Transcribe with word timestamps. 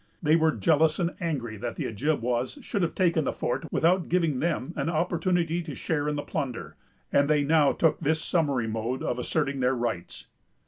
They 0.23 0.35
were 0.35 0.51
jealous 0.53 0.97
and 0.97 1.13
angry 1.21 1.57
that 1.57 1.75
the 1.75 1.85
Ojibwas 1.85 2.57
should 2.63 2.81
have 2.81 2.95
taken 2.95 3.23
the 3.23 3.31
fort 3.31 3.71
without 3.71 4.09
giving 4.09 4.39
them 4.39 4.73
an 4.75 4.89
opportunity 4.89 5.61
to 5.61 5.75
share 5.75 6.09
in 6.09 6.15
the 6.15 6.23
plunder; 6.23 6.75
and 7.13 7.29
they 7.29 7.43
now 7.43 7.71
took 7.71 7.99
this 7.99 8.19
summary 8.19 8.67
mode 8.67 9.03
of 9.03 9.19
asserting 9.19 9.59
their 9.59 9.75
rights. 9.75 10.25